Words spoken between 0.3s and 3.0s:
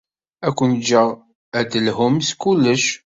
Ad ken-jjeɣ ad d-telhum s kullec.